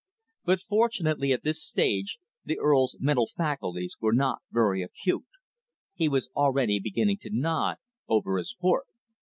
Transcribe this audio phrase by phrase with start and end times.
[0.45, 5.27] But, fortunately, at this stage the Earl's mental faculties were not very acute.
[5.93, 7.75] He was already beginning to nod
[8.09, 8.87] over his port.